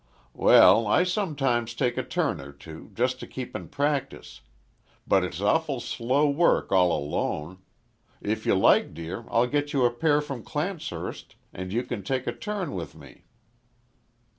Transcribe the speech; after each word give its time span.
"Well, 0.33 0.87
I 0.87 1.03
sometimes 1.03 1.75
take 1.75 1.95
a 1.95 2.01
turn 2.01 2.41
or 2.41 2.51
two, 2.51 2.89
just 2.95 3.19
to 3.19 3.27
keep 3.27 3.55
in 3.55 3.67
practice. 3.69 4.41
But 5.05 5.23
it's 5.23 5.39
awful 5.39 5.79
slow 5.79 6.27
work 6.27 6.71
all 6.71 6.91
alone. 6.91 7.59
If 8.19 8.43
you 8.43 8.55
like, 8.55 8.95
dear, 8.95 9.25
I'll 9.29 9.45
get 9.45 9.73
you 9.73 9.85
a 9.85 9.91
pair 9.91 10.19
from 10.19 10.41
Clancehurst 10.43 11.35
and 11.53 11.71
you 11.71 11.83
can 11.83 12.01
take 12.01 12.25
a 12.25 12.33
turn 12.33 12.73
with 12.73 12.95
me." 12.95 13.25